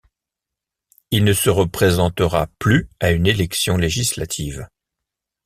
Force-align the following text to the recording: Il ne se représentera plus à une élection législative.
Il 1.11 1.23
ne 1.23 1.33
se 1.33 1.51
représentera 1.51 2.47
plus 2.57 2.89
à 2.99 3.11
une 3.11 3.27
élection 3.27 3.77
législative. 3.77 4.67